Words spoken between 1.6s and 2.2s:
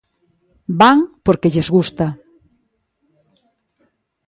gusta".